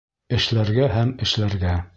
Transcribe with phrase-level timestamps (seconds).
[0.37, 1.81] Эшләргә һәм эшләргә